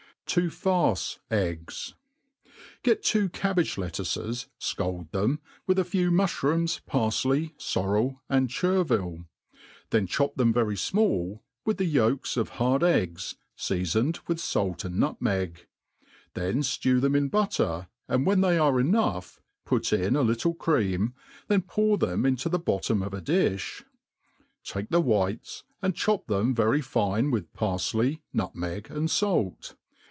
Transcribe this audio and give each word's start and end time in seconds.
To 0.27 0.49
farce 0.49 1.19
Eggs. 1.29 1.93
GET 2.83 3.03
two 3.03 3.27
cabbage 3.27 3.77
lettuces, 3.77 4.47
fcald 4.61 5.11
them, 5.11 5.41
with 5.67 5.77
a 5.77 5.83
few 5.83 6.09
mufh 6.09 6.39
^ 6.39 6.43
rooms, 6.43 6.79
parfley, 6.87 7.53
forrel, 7.59 8.21
and 8.29 8.47
chervil; 8.49 9.25
then 9.89 10.07
chop, 10.07 10.35
them 10.35 10.53
very 10.53 10.75
fmall, 10.77 11.41
with 11.65 11.79
the 11.79 11.83
yolks 11.85 12.37
of 12.37 12.47
hard 12.61 12.81
eggs, 12.81 13.35
feafoned 13.57 14.19
with 14.25 14.39
fait 14.39 14.85
and 14.85 14.97
nut 14.99 15.21
meg; 15.21 15.67
then 16.33 16.61
ftew 16.61 17.01
them 17.01 17.13
in 17.13 17.27
butter; 17.27 17.89
and 18.07 18.25
when 18.25 18.39
they 18.39 18.57
are 18.57 18.79
enough, 18.79 19.41
put 19.65 19.91
in 19.91 20.15
a 20.15 20.21
little 20.21 20.55
creiam, 20.55 21.11
then 21.49 21.61
pour 21.61 21.97
them 21.97 22.25
into 22.25 22.47
the 22.47 22.57
bottom 22.59 23.03
of 23.03 23.13
a 23.13 23.19
di(h«^ 23.19 23.83
Take 24.63 24.91
the 24.91 25.01
whites, 25.01 25.65
atnd 25.83 25.97
thop 25.97 26.27
them 26.27 26.55
Very 26.55 26.79
fine 26.81 27.31
with 27.31 27.51
parfley, 27.51 28.21
nut* 28.31 28.55
meg, 28.55 28.89
and 28.89 29.11
fait. 29.11 29.75